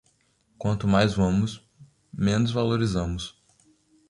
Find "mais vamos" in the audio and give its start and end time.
0.87-1.61